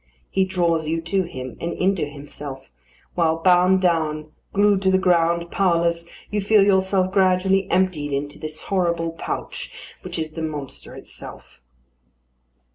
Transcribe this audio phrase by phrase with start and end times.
[0.31, 2.71] He draws you to him, and into himself;
[3.13, 8.61] while bound down, glued to the ground, powerless, you feel yourself gradually emptied into this
[8.61, 11.59] horrible pouch, which is the monster itself.